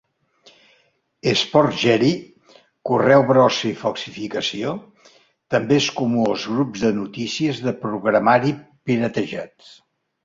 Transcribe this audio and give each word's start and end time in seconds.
Sporgery 1.41 2.07
(correu 2.89 3.25
brossa 3.31 3.69
i 3.71 3.75
falsificació) 3.81 4.73
també 5.57 5.79
és 5.83 5.91
comú 6.01 6.27
als 6.31 6.47
grups 6.55 6.87
de 6.87 6.93
notícies 7.01 7.61
de 7.69 7.77
programari 7.85 8.59
piratejat. 8.91 9.73